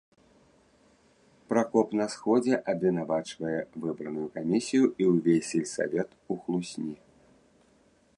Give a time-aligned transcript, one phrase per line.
[1.51, 6.95] Пракоп на сходзе абвінавачвае выбраную камісію і ўвесь сельсавет у хлусні.